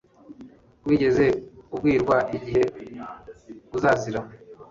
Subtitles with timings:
[0.87, 1.25] Wigeze
[1.73, 2.63] ubwirwa igihe
[3.77, 4.21] uzazira